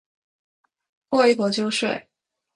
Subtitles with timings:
[1.09, 2.09] 过一会就睡